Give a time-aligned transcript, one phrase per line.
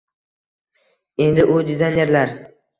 [1.27, 2.37] Endi u dizaynerlar